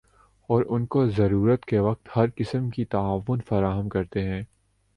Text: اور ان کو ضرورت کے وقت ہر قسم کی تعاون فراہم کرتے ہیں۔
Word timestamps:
اور 0.49 0.63
ان 0.69 0.85
کو 0.85 1.05
ضرورت 1.09 1.65
کے 1.65 1.79
وقت 1.79 2.09
ہر 2.15 2.29
قسم 2.35 2.69
کی 2.69 2.85
تعاون 2.85 3.39
فراہم 3.49 3.89
کرتے 3.89 4.23
ہیں۔ 4.23 4.41